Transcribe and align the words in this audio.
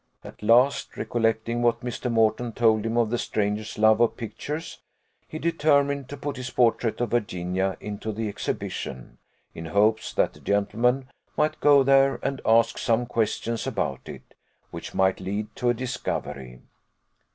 At 0.23 0.41
last, 0.41 0.97
recollecting 0.97 1.61
what 1.61 1.81
Mr. 1.81 2.11
Moreton 2.11 2.53
told 2.53 2.87
him 2.87 2.97
of 2.97 3.11
the 3.11 3.19
stranger's 3.19 3.77
love 3.77 3.99
of 4.01 4.17
pictures, 4.17 4.79
he 5.27 5.37
determined 5.37 6.09
to 6.09 6.17
put 6.17 6.37
his 6.37 6.49
portrait 6.49 6.99
of 7.01 7.11
Virginia 7.11 7.77
into 7.79 8.11
the 8.11 8.27
exhibition, 8.27 9.19
in 9.53 9.65
hopes 9.65 10.11
that 10.15 10.33
the 10.33 10.39
gentleman 10.39 11.07
might 11.37 11.59
go 11.59 11.83
there 11.83 12.19
and 12.23 12.41
ask 12.47 12.79
some 12.79 13.05
questions 13.05 13.67
about 13.67 14.09
it, 14.09 14.33
which 14.71 14.95
might 14.95 15.19
lead 15.19 15.55
to 15.57 15.69
a 15.69 15.73
discovery. 15.75 16.61